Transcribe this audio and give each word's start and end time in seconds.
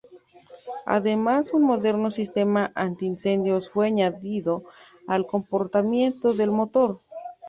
Además 0.87 1.53
un 1.53 1.61
moderno 1.61 2.09
sistema 2.09 2.71
anti 2.73 3.05
incendios 3.05 3.69
fue 3.69 3.85
añadido 3.85 4.63
al 5.07 5.27
compartimiento 5.27 6.33
del 6.33 6.49
motor. 6.49 7.01